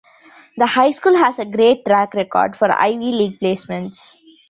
[0.57, 4.17] The high school has a great track record for Ivy League placements.